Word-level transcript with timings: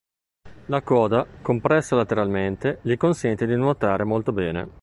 La 0.65 0.81
coda, 0.81 1.27
compressa 1.43 1.95
lateralmente, 1.95 2.79
gli 2.81 2.97
consente 2.97 3.45
di 3.45 3.55
nuotare 3.55 4.03
molto 4.03 4.31
bene. 4.33 4.79